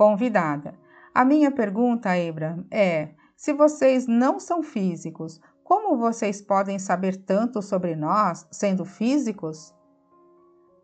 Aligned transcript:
Convidada. 0.00 0.72
A 1.14 1.26
minha 1.26 1.50
pergunta, 1.50 2.08
Abraham, 2.08 2.64
é: 2.70 3.10
se 3.36 3.52
vocês 3.52 4.06
não 4.06 4.40
são 4.40 4.62
físicos, 4.62 5.38
como 5.62 5.98
vocês 5.98 6.40
podem 6.40 6.78
saber 6.78 7.18
tanto 7.18 7.60
sobre 7.60 7.94
nós 7.94 8.46
sendo 8.50 8.86
físicos? 8.86 9.74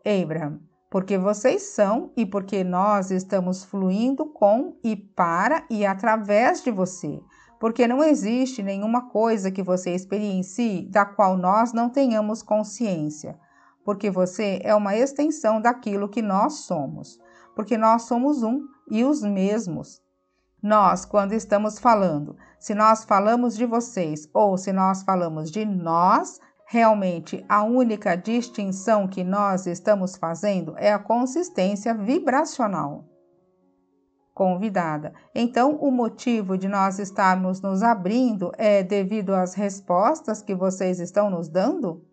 Abraham, 0.05 0.59
porque 0.87 1.17
vocês 1.17 1.63
são 1.63 2.11
e 2.15 2.27
porque 2.27 2.63
nós 2.63 3.09
estamos 3.09 3.65
fluindo 3.65 4.23
com 4.27 4.77
e 4.83 4.95
para 4.95 5.65
e 5.67 5.83
através 5.83 6.63
de 6.63 6.69
você. 6.69 7.19
Porque 7.59 7.87
não 7.87 8.03
existe 8.03 8.61
nenhuma 8.61 9.09
coisa 9.09 9.49
que 9.49 9.63
você 9.63 9.95
experiencie 9.95 10.87
da 10.91 11.07
qual 11.07 11.35
nós 11.35 11.73
não 11.73 11.89
tenhamos 11.89 12.43
consciência. 12.43 13.35
Porque 13.83 14.11
você 14.11 14.59
é 14.63 14.75
uma 14.75 14.95
extensão 14.95 15.59
daquilo 15.59 16.07
que 16.07 16.21
nós 16.21 16.65
somos. 16.67 17.19
Porque 17.57 17.75
nós 17.75 18.03
somos 18.03 18.43
um 18.43 18.67
e 18.87 19.03
os 19.03 19.23
mesmos. 19.23 19.99
Nós, 20.61 21.05
quando 21.05 21.33
estamos 21.33 21.79
falando, 21.79 22.37
se 22.59 22.75
nós 22.75 23.03
falamos 23.03 23.57
de 23.57 23.65
vocês 23.65 24.29
ou 24.31 24.59
se 24.59 24.71
nós 24.71 25.01
falamos 25.01 25.49
de 25.49 25.65
nós, 25.65 26.39
realmente 26.67 27.43
a 27.49 27.63
única 27.63 28.15
distinção 28.15 29.07
que 29.07 29.23
nós 29.23 29.65
estamos 29.65 30.15
fazendo 30.15 30.75
é 30.77 30.93
a 30.93 30.99
consistência 30.99 31.95
vibracional. 31.95 33.05
Convidada. 34.35 35.11
Então, 35.33 35.77
o 35.77 35.89
motivo 35.89 36.59
de 36.59 36.67
nós 36.67 36.99
estarmos 36.99 37.59
nos 37.59 37.81
abrindo 37.81 38.51
é 38.55 38.83
devido 38.83 39.33
às 39.33 39.55
respostas 39.55 40.43
que 40.43 40.53
vocês 40.53 40.99
estão 40.99 41.31
nos 41.31 41.49
dando? 41.49 42.05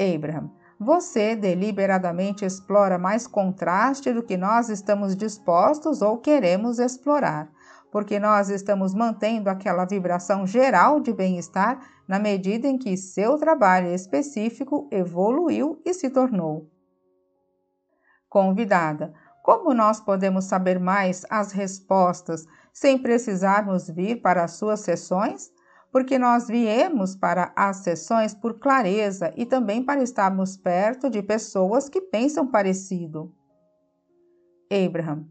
Abraham. 0.00 0.50
Você 0.78 1.34
deliberadamente 1.34 2.44
explora 2.44 2.98
mais 2.98 3.26
contraste 3.26 4.12
do 4.12 4.22
que 4.22 4.36
nós 4.36 4.68
estamos 4.68 5.16
dispostos 5.16 6.02
ou 6.02 6.18
queremos 6.18 6.78
explorar, 6.78 7.50
porque 7.90 8.18
nós 8.18 8.50
estamos 8.50 8.92
mantendo 8.94 9.48
aquela 9.48 9.86
vibração 9.86 10.46
geral 10.46 11.00
de 11.00 11.14
bem-estar 11.14 11.80
na 12.06 12.18
medida 12.18 12.68
em 12.68 12.76
que 12.76 12.94
seu 12.94 13.38
trabalho 13.38 13.88
específico 13.88 14.86
evoluiu 14.92 15.80
e 15.82 15.94
se 15.94 16.10
tornou. 16.10 16.70
Convidada, 18.28 19.14
como 19.42 19.72
nós 19.72 19.98
podemos 19.98 20.44
saber 20.44 20.78
mais 20.78 21.24
as 21.30 21.52
respostas 21.52 22.44
sem 22.70 22.98
precisarmos 22.98 23.88
vir 23.88 24.20
para 24.20 24.44
as 24.44 24.52
suas 24.52 24.80
sessões? 24.80 25.50
Porque 25.96 26.18
nós 26.18 26.46
viemos 26.46 27.16
para 27.16 27.54
as 27.56 27.78
sessões 27.78 28.34
por 28.34 28.58
clareza 28.58 29.32
e 29.34 29.46
também 29.46 29.82
para 29.82 30.02
estarmos 30.02 30.54
perto 30.54 31.08
de 31.08 31.22
pessoas 31.22 31.88
que 31.88 32.02
pensam 32.02 32.46
parecido. 32.46 33.32
Abraham, 34.70 35.24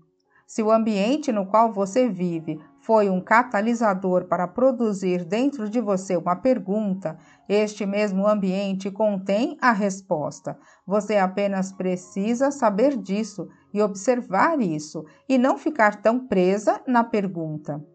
se 0.47 0.63
o 0.63 0.71
ambiente 0.71 1.31
no 1.31 1.45
qual 1.45 1.71
você 1.71 2.09
vive 2.09 2.59
foi 2.81 3.11
um 3.11 3.21
catalisador 3.21 4.25
para 4.25 4.47
produzir 4.47 5.23
dentro 5.23 5.69
de 5.69 5.79
você 5.79 6.17
uma 6.17 6.35
pergunta, 6.35 7.15
este 7.47 7.85
mesmo 7.85 8.27
ambiente 8.27 8.89
contém 8.89 9.59
a 9.61 9.71
resposta. 9.71 10.57
Você 10.83 11.15
apenas 11.17 11.71
precisa 11.71 12.49
saber 12.49 12.97
disso 12.97 13.47
e 13.71 13.83
observar 13.83 14.59
isso 14.59 15.05
e 15.29 15.37
não 15.37 15.59
ficar 15.59 16.01
tão 16.01 16.25
presa 16.25 16.81
na 16.87 17.03
pergunta. 17.03 17.85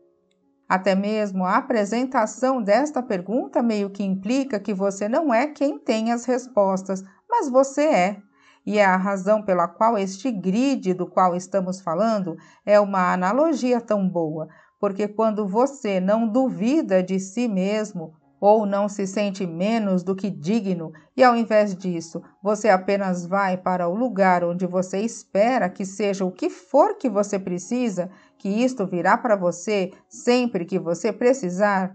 Até 0.70 0.94
mesmo 0.94 1.44
a 1.44 1.56
apresentação 1.56 2.62
desta 2.62 3.02
pergunta 3.02 3.60
meio 3.60 3.90
que 3.90 4.04
implica 4.04 4.60
que 4.60 4.72
você 4.72 5.08
não 5.08 5.34
é 5.34 5.48
quem 5.48 5.76
tem 5.76 6.12
as 6.12 6.24
respostas, 6.24 7.02
mas 7.28 7.50
você 7.50 7.82
é. 7.82 8.16
E 8.64 8.78
é 8.78 8.84
a 8.84 8.96
razão 8.96 9.42
pela 9.42 9.66
qual 9.66 9.98
este 9.98 10.30
grid 10.30 10.94
do 10.94 11.08
qual 11.08 11.34
estamos 11.34 11.80
falando 11.80 12.36
é 12.64 12.78
uma 12.78 13.12
analogia 13.12 13.80
tão 13.80 14.08
boa, 14.08 14.46
porque 14.78 15.08
quando 15.08 15.44
você 15.44 15.98
não 15.98 16.28
duvida 16.28 17.02
de 17.02 17.18
si 17.18 17.48
mesmo, 17.48 18.14
ou 18.40 18.64
não 18.64 18.88
se 18.88 19.06
sente 19.06 19.46
menos 19.46 20.02
do 20.02 20.16
que 20.16 20.30
digno, 20.30 20.92
e 21.16 21.22
ao 21.22 21.36
invés 21.36 21.76
disso, 21.76 22.22
você 22.42 22.70
apenas 22.70 23.26
vai 23.26 23.56
para 23.56 23.86
o 23.86 23.94
lugar 23.94 24.42
onde 24.42 24.66
você 24.66 25.00
espera 25.00 25.68
que 25.68 25.84
seja 25.84 26.24
o 26.24 26.32
que 26.32 26.48
for 26.48 26.96
que 26.96 27.10
você 27.10 27.38
precisa, 27.38 28.10
que 28.40 28.48
isto 28.48 28.86
virá 28.86 29.18
para 29.18 29.36
você 29.36 29.92
sempre 30.08 30.64
que 30.64 30.78
você 30.78 31.12
precisar? 31.12 31.94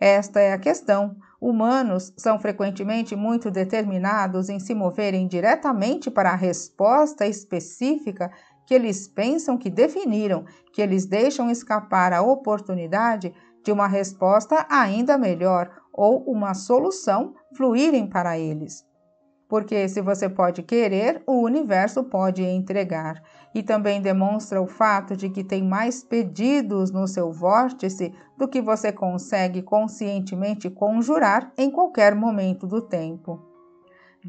Esta 0.00 0.38
é 0.38 0.52
a 0.52 0.58
questão. 0.58 1.16
Humanos 1.40 2.14
são 2.16 2.38
frequentemente 2.38 3.16
muito 3.16 3.50
determinados 3.50 4.48
em 4.48 4.60
se 4.60 4.74
moverem 4.74 5.26
diretamente 5.26 6.08
para 6.08 6.30
a 6.30 6.36
resposta 6.36 7.26
específica 7.26 8.30
que 8.64 8.74
eles 8.74 9.08
pensam 9.08 9.58
que 9.58 9.68
definiram, 9.68 10.44
que 10.72 10.80
eles 10.80 11.04
deixam 11.04 11.50
escapar 11.50 12.12
a 12.12 12.22
oportunidade 12.22 13.34
de 13.64 13.72
uma 13.72 13.88
resposta 13.88 14.64
ainda 14.70 15.18
melhor 15.18 15.68
ou 15.92 16.22
uma 16.30 16.54
solução 16.54 17.34
fluírem 17.56 18.08
para 18.08 18.38
eles. 18.38 18.84
Porque 19.48 19.88
se 19.88 20.00
você 20.00 20.28
pode 20.28 20.62
querer, 20.62 21.22
o 21.26 21.40
universo 21.40 22.02
pode 22.02 22.42
entregar. 22.42 23.22
E 23.54 23.62
também 23.62 24.02
demonstra 24.02 24.60
o 24.60 24.66
fato 24.66 25.16
de 25.16 25.30
que 25.30 25.44
tem 25.44 25.62
mais 25.62 26.02
pedidos 26.02 26.90
no 26.90 27.06
seu 27.06 27.32
vórtice 27.32 28.12
do 28.36 28.48
que 28.48 28.60
você 28.60 28.92
consegue 28.92 29.62
conscientemente 29.62 30.68
conjurar 30.68 31.52
em 31.56 31.70
qualquer 31.70 32.14
momento 32.14 32.66
do 32.66 32.82
tempo. 32.82 33.45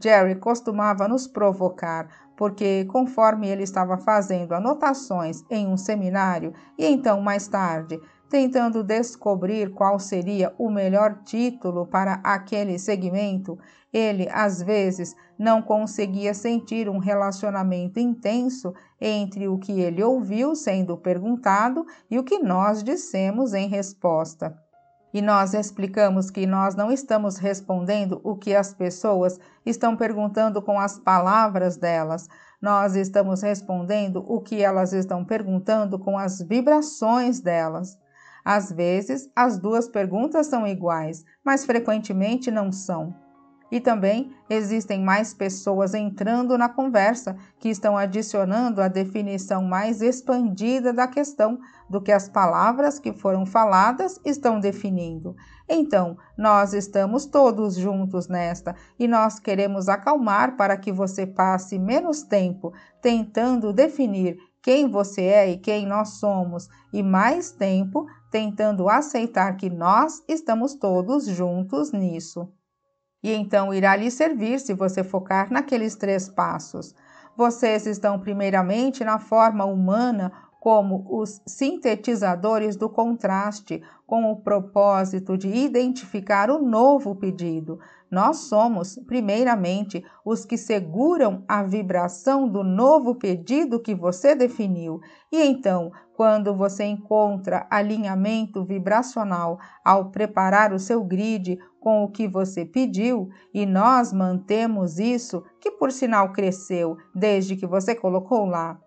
Jerry 0.02 0.36
costumava 0.36 1.08
nos 1.08 1.28
provocar, 1.28 2.08
porque 2.36 2.86
conforme 2.86 3.48
ele 3.48 3.64
estava 3.64 3.98
fazendo 3.98 4.54
anotações 4.54 5.44
em 5.50 5.68
um 5.68 5.78
seminário 5.78 6.54
e 6.78 6.86
então 6.86 7.20
mais 7.22 7.48
tarde 7.48 8.00
tentando 8.30 8.84
descobrir 8.84 9.72
qual 9.72 10.00
seria 10.00 10.54
o 10.58 10.70
melhor 10.70 11.24
título 11.24 11.88
para 11.88 12.20
aquele 12.24 12.78
segmento, 12.78 13.58
ele 13.92 14.28
às 14.30 14.62
vezes 14.62 15.16
não 15.40 15.62
conseguia 15.62 16.34
sentir 16.34 16.90
um 16.90 16.98
relacionamento 16.98 18.00
intenso 18.00 18.74
entre 19.00 19.48
o 19.48 19.58
que 19.58 19.80
ele 19.80 20.04
ouviu 20.04 20.56
sendo 20.56 20.98
perguntado 20.98 21.86
e 22.10 22.20
o 22.20 22.24
que 22.24 22.40
nós 22.40 22.84
dissemos 22.84 23.54
em 23.54 23.68
resposta. 23.68 24.67
E 25.14 25.22
nós 25.22 25.54
explicamos 25.54 26.30
que 26.30 26.46
nós 26.46 26.76
não 26.76 26.92
estamos 26.92 27.38
respondendo 27.38 28.20
o 28.24 28.36
que 28.36 28.54
as 28.54 28.74
pessoas 28.74 29.40
estão 29.66 29.96
perguntando 29.96 30.62
com 30.62 30.80
as 30.80 31.00
palavras 31.00 31.78
delas, 31.78 32.28
nós 32.62 32.96
estamos 32.96 33.42
respondendo 33.42 34.26
o 34.28 34.42
que 34.42 34.62
elas 34.62 34.92
estão 34.94 35.24
perguntando 35.24 35.98
com 36.00 36.18
as 36.18 36.42
vibrações 36.42 37.40
delas. 37.40 37.98
Às 38.44 38.72
vezes, 38.72 39.30
as 39.36 39.60
duas 39.60 39.88
perguntas 39.88 40.48
são 40.48 40.66
iguais, 40.66 41.24
mas 41.44 41.66
frequentemente 41.66 42.50
não 42.50 42.72
são. 42.72 43.14
E 43.70 43.82
também 43.82 44.32
existem 44.50 45.04
mais 45.04 45.34
pessoas 45.34 45.94
entrando 45.94 46.58
na 46.58 46.70
conversa 46.70 47.36
que 47.60 47.70
estão 47.70 47.98
adicionando 47.98 48.82
a 48.82 48.88
definição 48.88 49.64
mais 49.64 50.02
expandida 50.02 50.94
da 50.94 51.08
questão 51.08 51.60
do 51.90 52.02
que 52.02 52.12
as 52.12 52.30
palavras 52.30 52.98
que 52.98 53.12
foram 53.12 53.46
faladas 53.46 54.20
estão 54.24 54.60
definindo. 54.60 55.36
Então, 55.68 56.18
nós 56.38 56.74
estamos 56.74 57.26
todos 57.26 57.76
juntos 57.76 58.30
nesta 58.30 58.74
e 58.98 59.08
nós 59.08 59.40
queremos 59.40 59.90
acalmar 59.90 60.56
para 60.56 60.78
que 60.78 60.92
você 60.92 61.26
passe 61.26 61.78
menos 61.78 62.24
tempo 62.24 62.74
tentando 63.02 63.74
definir 63.74 64.38
quem 64.62 64.90
você 64.90 65.22
é 65.22 65.50
e 65.50 65.58
quem 65.58 65.86
nós 65.86 66.20
somos, 66.20 66.68
e 66.92 67.02
mais 67.02 67.52
tempo 67.52 68.06
tentando 68.30 68.90
aceitar 68.90 69.56
que 69.56 69.70
nós 69.70 70.22
estamos 70.28 70.76
todos 70.76 71.26
juntos 71.26 71.94
nisso. 71.94 72.52
E 73.24 73.34
então 73.34 73.74
irá 73.74 73.96
lhe 73.96 74.12
servir 74.12 74.60
se 74.60 74.74
você 74.74 75.04
focar 75.04 75.52
naqueles 75.52 75.96
três 75.96 76.30
passos. 76.30 76.96
Vocês 77.36 77.86
estão 77.86 78.20
primeiramente 78.20 79.04
na 79.04 79.20
forma 79.20 79.66
humana 79.66 80.32
como 80.60 81.06
os 81.10 81.42
sintetizadores 81.46 82.76
do 82.76 82.90
contraste, 82.90 83.82
com 84.06 84.32
o 84.32 84.38
propósito 84.38 85.38
de 85.38 85.48
identificar 85.48 86.50
o 86.50 86.62
novo 86.62 87.16
pedido. 87.16 87.80
Nós 88.10 88.38
somos, 88.50 88.98
primeiramente, 89.06 90.04
os 90.26 90.46
que 90.46 90.58
seguram 90.58 91.44
a 91.48 91.62
vibração 91.62 92.50
do 92.50 92.64
novo 92.64 93.16
pedido 93.16 93.82
que 93.82 93.94
você 93.94 94.34
definiu. 94.34 95.00
E 95.32 95.42
então, 95.42 95.92
quando 96.18 96.52
você 96.56 96.84
encontra 96.84 97.68
alinhamento 97.70 98.66
vibracional 98.66 99.60
ao 99.86 100.10
preparar 100.10 100.74
o 100.74 100.80
seu 100.80 101.04
grid 101.04 101.60
com 101.80 102.04
o 102.04 102.10
que 102.10 102.28
você 102.28 102.66
pediu, 102.66 103.30
e 103.54 103.68
nós 103.68 104.12
mantemos 104.12 104.98
isso, 104.98 105.44
que 105.62 105.70
por 105.70 105.92
sinal 105.92 106.34
cresceu 106.34 106.98
desde 107.14 107.56
que 107.56 107.68
você 107.68 107.94
colocou 107.94 108.46
lá 108.46 108.80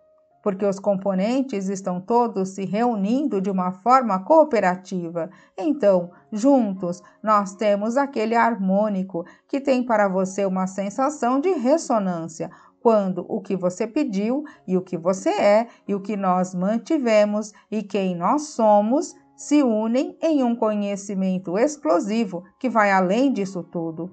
porque 0.42 0.64
os 0.64 0.78
componentes 0.78 1.68
estão 1.68 2.00
todos 2.00 2.50
se 2.50 2.64
reunindo 2.64 3.40
de 3.40 3.50
uma 3.50 3.72
forma 3.72 4.18
cooperativa. 4.24 5.30
Então, 5.56 6.10
juntos, 6.32 7.02
nós 7.22 7.54
temos 7.54 7.96
aquele 7.96 8.34
harmônico 8.34 9.24
que 9.46 9.60
tem 9.60 9.84
para 9.84 10.08
você 10.08 10.46
uma 10.46 10.66
sensação 10.66 11.40
de 11.40 11.50
ressonância, 11.50 12.50
quando 12.80 13.24
o 13.28 13.40
que 13.40 13.56
você 13.56 13.86
pediu 13.86 14.44
e 14.66 14.76
o 14.76 14.82
que 14.82 14.96
você 14.96 15.30
é 15.30 15.68
e 15.86 15.94
o 15.94 16.00
que 16.00 16.16
nós 16.16 16.54
mantivemos 16.54 17.52
e 17.70 17.82
quem 17.82 18.16
nós 18.16 18.48
somos 18.48 19.14
se 19.36 19.62
unem 19.62 20.16
em 20.20 20.42
um 20.42 20.54
conhecimento 20.54 21.56
explosivo 21.56 22.44
que 22.58 22.68
vai 22.68 22.90
além 22.90 23.32
disso 23.32 23.62
tudo. 23.62 24.10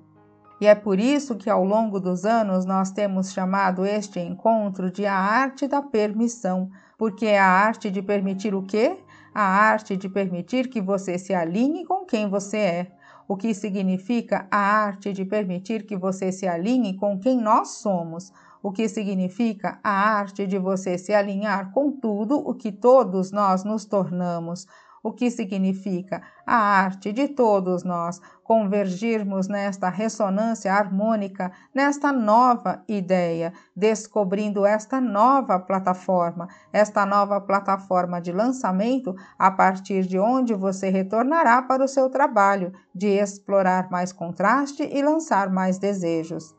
E 0.59 0.65
é 0.65 0.73
por 0.73 0.99
isso 0.99 1.35
que 1.35 1.49
ao 1.49 1.63
longo 1.63 1.99
dos 1.99 2.25
anos 2.25 2.65
nós 2.65 2.91
temos 2.91 3.31
chamado 3.31 3.85
este 3.85 4.19
encontro 4.19 4.89
de 4.89 5.05
a 5.05 5.13
arte 5.13 5.67
da 5.67 5.81
permissão, 5.81 6.69
porque 6.97 7.27
é 7.27 7.39
a 7.39 7.45
arte 7.45 7.91
de 7.91 8.01
permitir 8.01 8.55
o 8.55 8.63
quê? 8.63 8.97
A 9.35 9.43
arte 9.43 9.95
de 9.95 10.09
permitir 10.09 10.67
que 10.67 10.81
você 10.81 11.19
se 11.19 11.33
alinhe 11.33 11.85
com 11.85 12.05
quem 12.05 12.27
você 12.27 12.57
é. 12.57 12.91
O 13.27 13.35
que 13.35 13.53
significa 13.53 14.47
a 14.49 14.57
arte 14.57 15.13
de 15.13 15.25
permitir 15.25 15.85
que 15.85 15.95
você 15.95 16.31
se 16.31 16.47
alinhe 16.47 16.95
com 16.95 17.19
quem 17.19 17.39
nós 17.39 17.79
somos, 17.79 18.31
o 18.61 18.71
que 18.71 18.87
significa 18.89 19.79
a 19.83 19.91
arte 19.91 20.45
de 20.47 20.57
você 20.57 20.97
se 20.97 21.13
alinhar 21.13 21.71
com 21.71 21.91
tudo 21.91 22.37
o 22.37 22.53
que 22.53 22.71
todos 22.71 23.31
nós 23.31 23.63
nos 23.63 23.85
tornamos, 23.85 24.67
o 25.07 25.13
que 25.13 25.31
significa 25.31 26.21
a 26.45 26.55
arte 26.55 27.13
de 27.13 27.29
todos 27.29 27.83
nós 27.83 28.19
convergirmos 28.43 29.47
nesta 29.47 29.89
ressonância 29.89 30.73
harmônica, 30.73 31.51
nesta 31.73 32.11
nova 32.11 32.83
ideia, 32.87 33.53
descobrindo 33.75 34.65
esta 34.65 34.99
nova 34.99 35.59
plataforma, 35.59 36.47
esta 36.71 37.05
nova 37.05 37.39
plataforma 37.39 38.19
de 38.19 38.31
lançamento 38.31 39.15
a 39.37 39.51
partir 39.51 40.05
de 40.05 40.19
onde 40.19 40.53
você 40.53 40.89
retornará 40.89 41.61
para 41.61 41.83
o 41.83 41.87
seu 41.87 42.09
trabalho 42.09 42.73
de 42.93 43.07
explorar 43.07 43.89
mais 43.91 44.11
contraste 44.11 44.83
e 44.83 45.01
lançar 45.01 45.49
mais 45.49 45.77
desejos. 45.77 46.55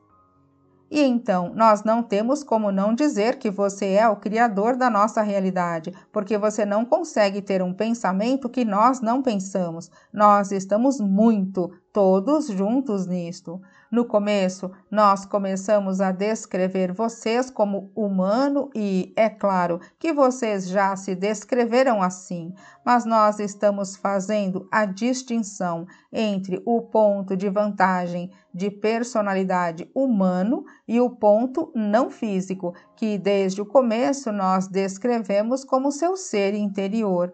E 0.91 1.03
então, 1.03 1.53
nós 1.55 1.85
não 1.85 2.03
temos 2.03 2.43
como 2.43 2.73
não 2.73 2.95
dizer 2.95 3.39
que 3.39 3.51
você 3.51 3.93
é 3.93 4.09
o 4.09 4.17
criador 4.17 4.75
da 4.75 4.89
nossa 4.89 5.21
realidade, 5.21 5.93
porque 6.11 6.39
você 6.39 6.65
não 6.65 6.85
consegue 6.85 7.43
ter 7.43 7.63
um 7.63 7.75
pensamento 7.75 8.49
que 8.49 8.65
nós 8.65 9.01
não 9.01 9.23
pensamos. 9.23 9.91
Nós 10.13 10.51
estamos 10.51 10.99
muito, 10.99 11.71
todos 11.93 12.47
juntos 12.47 13.07
nisto. 13.07 13.61
No 13.91 14.05
começo, 14.05 14.71
nós 14.91 15.25
começamos 15.25 15.99
a 15.99 16.13
descrever 16.13 16.93
vocês 16.93 17.51
como 17.51 17.91
humano 17.97 18.69
e 18.75 19.15
é 19.17 19.31
claro 19.31 19.81
que 19.99 20.13
vocês 20.13 20.69
já 20.69 20.95
se 20.95 21.15
descreveram 21.15 22.03
assim, 22.03 22.53
mas 22.85 23.07
nós 23.07 23.39
estamos 23.39 23.97
fazendo 23.97 24.69
a 24.71 24.85
distinção 24.85 25.87
entre 26.13 26.61
o 26.67 26.83
ponto 26.83 27.35
de 27.35 27.49
vantagem 27.49 28.31
de 28.53 28.71
personalidade 28.71 29.91
humano 29.95 30.67
e 30.87 31.01
o 31.01 31.09
ponto 31.09 31.73
não 31.75 32.11
físico, 32.11 32.75
que 32.95 33.17
desde 33.17 33.63
o 33.63 33.67
começo 33.67 34.31
nós 34.31 34.69
descrevemos 34.69 35.65
como 35.65 35.91
seu 35.91 36.15
ser 36.15 36.53
interior 36.53 37.33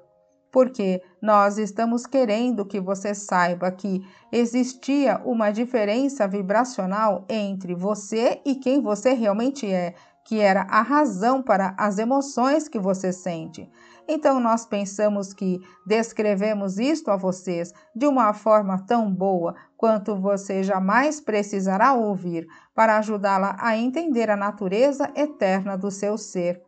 porque 0.54 1.02
nós 1.20 1.58
estamos 1.58 2.06
querendo 2.06 2.64
que 2.64 2.80
você 2.80 3.12
saiba 3.12 3.72
que 3.72 4.06
existia 4.30 5.20
uma 5.24 5.50
diferença 5.50 6.28
vibracional 6.28 7.24
entre 7.28 7.74
você 7.74 8.40
e 8.46 8.54
quem 8.54 8.80
você 8.80 9.14
realmente 9.14 9.66
é, 9.66 9.96
que 10.24 10.38
era 10.38 10.62
a 10.70 10.80
razão 10.80 11.42
para 11.42 11.74
as 11.76 11.98
emoções 11.98 12.68
que 12.68 12.78
você 12.78 13.12
sente. 13.12 13.68
Então 14.06 14.38
nós 14.38 14.64
pensamos 14.64 15.34
que 15.34 15.58
descrevemos 15.84 16.78
isto 16.78 17.10
a 17.10 17.16
vocês 17.16 17.72
de 17.92 18.06
uma 18.06 18.32
forma 18.32 18.78
tão 18.86 19.12
boa 19.12 19.56
quanto 19.76 20.14
você 20.14 20.62
jamais 20.62 21.20
precisará 21.20 21.94
ouvir 21.94 22.46
para 22.72 22.98
ajudá-la 22.98 23.56
a 23.58 23.76
entender 23.76 24.30
a 24.30 24.36
natureza 24.36 25.10
eterna 25.16 25.76
do 25.76 25.90
seu 25.90 26.16
ser. 26.16 26.62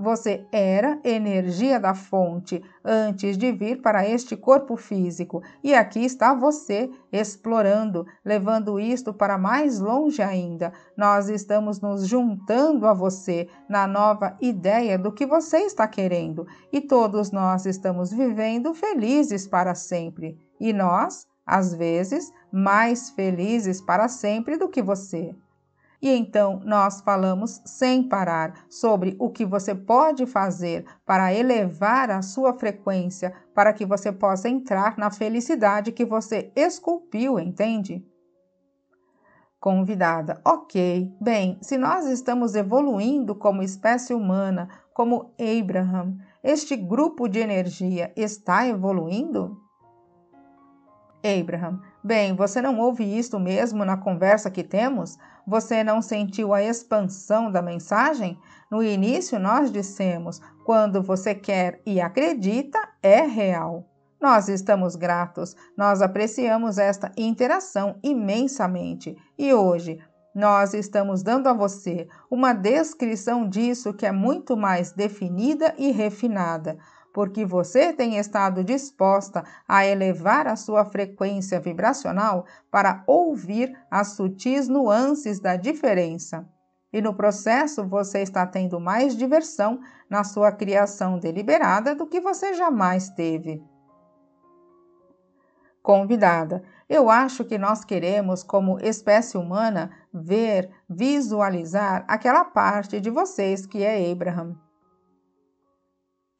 Você 0.00 0.46
era 0.52 1.00
energia 1.02 1.80
da 1.80 1.92
fonte 1.92 2.62
antes 2.84 3.36
de 3.36 3.50
vir 3.50 3.82
para 3.82 4.08
este 4.08 4.36
corpo 4.36 4.76
físico, 4.76 5.42
e 5.60 5.74
aqui 5.74 6.04
está 6.04 6.32
você 6.32 6.88
explorando, 7.10 8.06
levando 8.24 8.78
isto 8.78 9.12
para 9.12 9.36
mais 9.36 9.80
longe 9.80 10.22
ainda. 10.22 10.72
Nós 10.96 11.28
estamos 11.28 11.80
nos 11.80 12.06
juntando 12.06 12.86
a 12.86 12.94
você 12.94 13.48
na 13.68 13.88
nova 13.88 14.36
ideia 14.40 14.96
do 14.96 15.10
que 15.10 15.26
você 15.26 15.58
está 15.62 15.88
querendo, 15.88 16.46
e 16.72 16.80
todos 16.80 17.32
nós 17.32 17.66
estamos 17.66 18.12
vivendo 18.12 18.72
felizes 18.74 19.48
para 19.48 19.74
sempre. 19.74 20.38
E 20.60 20.72
nós, 20.72 21.26
às 21.44 21.74
vezes, 21.74 22.30
mais 22.52 23.10
felizes 23.10 23.80
para 23.80 24.06
sempre 24.06 24.56
do 24.56 24.68
que 24.68 24.80
você. 24.80 25.34
E 26.00 26.10
então 26.10 26.60
nós 26.64 27.00
falamos 27.00 27.60
sem 27.64 28.02
parar 28.02 28.64
sobre 28.68 29.16
o 29.18 29.30
que 29.30 29.44
você 29.44 29.74
pode 29.74 30.26
fazer 30.26 30.84
para 31.04 31.34
elevar 31.34 32.10
a 32.10 32.22
sua 32.22 32.54
frequência 32.54 33.34
para 33.52 33.72
que 33.72 33.84
você 33.84 34.12
possa 34.12 34.48
entrar 34.48 34.96
na 34.96 35.10
felicidade 35.10 35.90
que 35.90 36.04
você 36.04 36.52
esculpiu, 36.54 37.38
entende? 37.38 38.06
Convidada, 39.60 40.40
ok. 40.44 41.12
Bem, 41.20 41.58
se 41.60 41.76
nós 41.76 42.06
estamos 42.06 42.54
evoluindo 42.54 43.34
como 43.34 43.60
espécie 43.60 44.14
humana, 44.14 44.68
como 44.94 45.34
Abraham, 45.36 46.16
este 46.44 46.76
grupo 46.76 47.26
de 47.26 47.40
energia 47.40 48.12
está 48.16 48.68
evoluindo? 48.68 49.67
Abraham, 51.22 51.80
bem, 52.02 52.34
você 52.34 52.62
não 52.62 52.78
ouve 52.78 53.04
isto 53.04 53.40
mesmo 53.40 53.84
na 53.84 53.96
conversa 53.96 54.50
que 54.50 54.62
temos? 54.62 55.18
Você 55.46 55.82
não 55.82 56.00
sentiu 56.00 56.54
a 56.54 56.62
expansão 56.62 57.50
da 57.50 57.60
mensagem? 57.60 58.38
No 58.70 58.82
início, 58.82 59.38
nós 59.38 59.72
dissemos: 59.72 60.40
quando 60.64 61.02
você 61.02 61.34
quer 61.34 61.80
e 61.84 62.00
acredita, 62.00 62.78
é 63.02 63.22
real. 63.22 63.84
Nós 64.20 64.48
estamos 64.48 64.96
gratos, 64.96 65.54
nós 65.76 66.02
apreciamos 66.02 66.76
esta 66.76 67.12
interação 67.16 67.96
imensamente 68.02 69.16
e 69.38 69.54
hoje 69.54 69.98
nós 70.34 70.74
estamos 70.74 71.22
dando 71.22 71.48
a 71.48 71.52
você 71.52 72.08
uma 72.30 72.52
descrição 72.52 73.48
disso 73.48 73.94
que 73.94 74.04
é 74.04 74.12
muito 74.12 74.56
mais 74.56 74.92
definida 74.92 75.72
e 75.78 75.90
refinada 75.92 76.76
porque 77.18 77.44
você 77.44 77.92
tem 77.92 78.16
estado 78.16 78.62
disposta 78.62 79.42
a 79.66 79.84
elevar 79.84 80.46
a 80.46 80.54
sua 80.54 80.84
frequência 80.84 81.58
vibracional 81.58 82.46
para 82.70 83.02
ouvir 83.08 83.76
as 83.90 84.12
sutis 84.12 84.68
nuances 84.68 85.40
da 85.40 85.56
diferença. 85.56 86.48
E 86.92 87.02
no 87.02 87.12
processo 87.12 87.84
você 87.84 88.20
está 88.20 88.46
tendo 88.46 88.78
mais 88.78 89.16
diversão 89.16 89.80
na 90.08 90.22
sua 90.22 90.52
criação 90.52 91.18
deliberada 91.18 91.92
do 91.92 92.06
que 92.06 92.20
você 92.20 92.54
jamais 92.54 93.10
teve. 93.10 93.60
Convidada, 95.82 96.62
eu 96.88 97.10
acho 97.10 97.44
que 97.44 97.58
nós 97.58 97.82
queremos, 97.82 98.44
como 98.44 98.78
espécie 98.78 99.36
humana, 99.36 99.90
ver, 100.14 100.70
visualizar 100.88 102.04
aquela 102.06 102.44
parte 102.44 103.00
de 103.00 103.10
vocês 103.10 103.66
que 103.66 103.82
é 103.82 104.08
Abraham. 104.08 104.56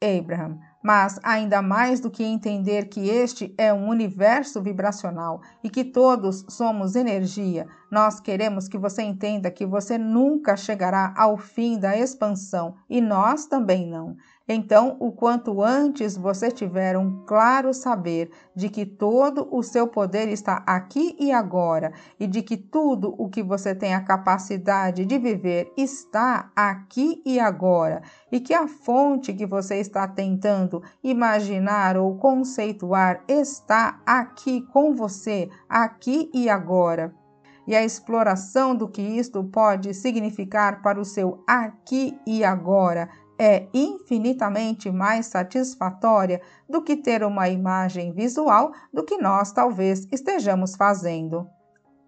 Abraham, 0.01 0.57
mas 0.83 1.19
ainda 1.23 1.61
mais 1.61 1.99
do 1.99 2.09
que 2.09 2.23
entender 2.23 2.87
que 2.87 3.09
este 3.09 3.53
é 3.57 3.73
um 3.73 3.89
universo 3.89 4.61
vibracional 4.61 5.41
e 5.63 5.69
que 5.69 5.83
todos 5.83 6.45
somos 6.49 6.95
energia, 6.95 7.67
nós 7.91 8.19
queremos 8.19 8.67
que 8.67 8.77
você 8.77 9.01
entenda 9.01 9.51
que 9.51 9.65
você 9.65 9.97
nunca 9.97 10.55
chegará 10.55 11.13
ao 11.17 11.37
fim 11.37 11.79
da 11.79 11.97
expansão 11.97 12.75
e 12.89 13.01
nós 13.01 13.45
também 13.45 13.87
não. 13.87 14.15
Então, 14.51 14.97
o 14.99 15.11
quanto 15.11 15.61
antes 15.61 16.17
você 16.17 16.49
tiver 16.49 16.97
um 16.97 17.23
claro 17.27 17.71
saber 17.71 18.31
de 18.55 18.67
que 18.67 18.83
todo 18.83 19.47
o 19.51 19.61
seu 19.61 19.87
poder 19.87 20.27
está 20.27 20.63
aqui 20.65 21.15
e 21.19 21.31
agora 21.31 21.93
e 22.19 22.25
de 22.25 22.41
que 22.41 22.57
tudo 22.57 23.13
o 23.15 23.29
que 23.29 23.43
você 23.43 23.75
tem 23.75 23.93
a 23.93 24.03
capacidade 24.03 25.05
de 25.05 25.19
viver 25.19 25.71
está 25.77 26.51
aqui 26.55 27.21
e 27.23 27.39
agora 27.39 28.01
e 28.31 28.39
que 28.39 28.55
a 28.55 28.67
fonte 28.67 29.33
que 29.33 29.45
você 29.45 29.75
está 29.75 30.07
tentando 30.07 30.81
imaginar 31.03 31.95
ou 31.95 32.17
conceituar 32.17 33.23
está 33.27 34.01
aqui 34.03 34.63
com 34.73 34.95
você, 34.95 35.47
aqui 35.69 36.27
e 36.33 36.49
agora 36.49 37.13
e 37.69 37.75
a 37.75 37.85
exploração 37.85 38.75
do 38.75 38.87
que 38.89 38.99
isto 38.99 39.43
pode 39.43 39.93
significar 39.93 40.81
para 40.81 40.99
o 40.99 41.05
seu 41.05 41.43
aqui 41.45 42.19
e 42.25 42.43
agora 42.43 43.07
é 43.37 43.67
infinitamente 43.71 44.89
mais 44.91 45.27
satisfatória 45.27 46.41
do 46.67 46.81
que 46.81 46.97
ter 46.97 47.23
uma 47.23 47.47
imagem 47.47 48.11
visual 48.11 48.71
do 48.91 49.03
que 49.03 49.19
nós 49.19 49.51
talvez 49.51 50.07
estejamos 50.11 50.75
fazendo. 50.75 51.47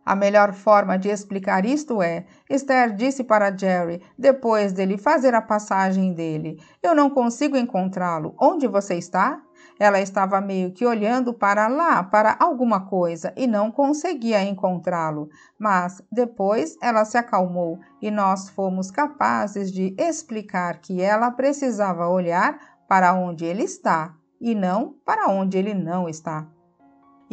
A 0.04 0.16
melhor 0.16 0.52
forma 0.52 0.98
de 0.98 1.10
explicar 1.10 1.64
isto 1.64 2.02
é: 2.02 2.26
Esther 2.50 2.96
disse 2.96 3.24
para 3.24 3.56
Jerry, 3.56 4.02
depois 4.18 4.74
dele 4.74 4.98
fazer 4.98 5.36
a 5.36 5.44
passagem 5.44 6.12
dele: 6.12 6.60
Eu 6.82 6.96
não 6.96 7.08
consigo 7.08 7.56
encontrá-lo. 7.56 8.34
Onde 8.42 8.68
você 8.68 8.96
está? 8.96 9.40
Ela 9.82 10.00
estava 10.00 10.40
meio 10.40 10.72
que 10.72 10.86
olhando 10.86 11.34
para 11.34 11.68
lá, 11.68 12.04
para 12.04 12.38
alguma 12.40 12.82
coisa, 12.86 13.34
e 13.36 13.48
não 13.48 13.72
conseguia 13.72 14.44
encontrá-lo. 14.44 15.28
Mas 15.58 16.04
depois 16.12 16.78
ela 16.84 17.04
se 17.04 17.18
acalmou 17.18 17.80
e 18.00 18.12
nós 18.12 18.48
fomos 18.48 18.92
capazes 18.92 19.72
de 19.72 19.96
explicar 19.98 20.78
que 20.82 21.02
ela 21.02 21.32
precisava 21.32 22.08
olhar 22.08 22.60
para 22.88 23.12
onde 23.16 23.44
ele 23.44 23.64
está 23.64 24.14
e 24.40 24.54
não 24.54 24.94
para 25.04 25.28
onde 25.32 25.58
ele 25.58 25.74
não 25.74 26.08
está. 26.08 26.48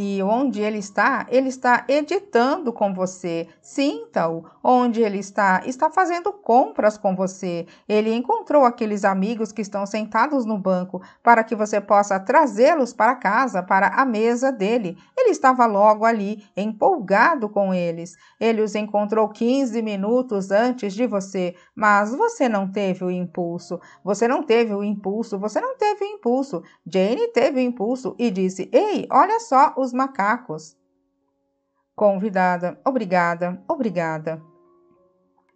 E 0.01 0.23
onde 0.23 0.61
ele 0.61 0.79
está, 0.79 1.27
ele 1.29 1.49
está 1.49 1.85
editando 1.89 2.73
com 2.73 2.95
você. 2.95 3.49
Sinta-o. 3.61 4.45
Onde 4.63 5.03
ele 5.03 5.19
está, 5.19 5.63
está 5.67 5.91
fazendo 5.91 6.33
compras 6.33 6.97
com 6.97 7.17
você. 7.17 7.67
Ele 7.89 8.15
encontrou 8.15 8.65
aqueles 8.65 9.05
amigos 9.05 9.51
que 9.51 9.61
estão 9.61 9.85
sentados 9.85 10.47
no 10.47 10.57
banco 10.57 11.03
para 11.21 11.43
que 11.43 11.57
você 11.57 11.81
possa 11.81 12.21
trazê-los 12.21 12.93
para 12.93 13.17
casa, 13.17 13.61
para 13.61 13.89
a 13.89 14.05
mesa 14.05 14.53
dele. 14.53 14.97
Ele 15.19 15.31
estava 15.31 15.67
logo 15.67 16.05
ali, 16.05 16.45
empolgado 16.57 17.49
com 17.49 17.75
eles. 17.75 18.15
Ele 18.39 18.63
os 18.63 18.77
encontrou 18.77 19.29
15 19.29 19.83
minutos 19.83 20.53
antes 20.53 20.95
de 20.95 21.09
você, 21.09 21.57
mas 21.75 22.15
você 22.15 22.49
não 22.49 22.71
teve 22.71 23.03
o 23.05 23.11
impulso. 23.11 23.81
Você 24.05 24.29
não 24.29 24.45
teve 24.45 24.73
o 24.73 24.85
impulso, 24.85 25.41
você 25.41 25.61
não 25.61 25.77
teve 25.77 26.05
o 26.05 26.09
impulso. 26.09 26.63
Jane 26.87 27.27
teve 27.33 27.59
o 27.59 27.65
impulso 27.65 28.15
e 28.17 28.31
disse: 28.31 28.71
Ei, 28.73 29.05
olha 29.11 29.41
só 29.41 29.75
os 29.89 29.93
macacos. 29.95 30.77
Convidada, 31.97 32.79
obrigada, 32.85 33.63
obrigada. 33.67 34.41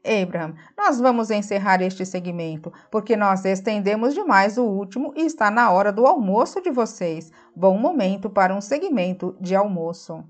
Abraham, 0.04 0.54
nós 0.76 0.98
vamos 0.98 1.30
encerrar 1.30 1.80
este 1.80 2.04
segmento, 2.04 2.72
porque 2.90 3.16
nós 3.16 3.44
estendemos 3.44 4.14
demais 4.14 4.58
o 4.58 4.64
último 4.64 5.12
e 5.16 5.24
está 5.24 5.50
na 5.50 5.70
hora 5.70 5.92
do 5.92 6.06
almoço 6.06 6.60
de 6.60 6.70
vocês. 6.70 7.30
Bom 7.54 7.78
momento 7.78 8.28
para 8.28 8.54
um 8.54 8.60
segmento 8.60 9.36
de 9.40 9.54
almoço. 9.54 10.24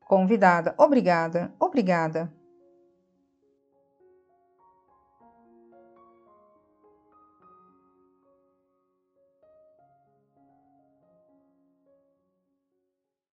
Convidada, 0.00 0.74
obrigada, 0.76 1.54
obrigada. 1.58 2.39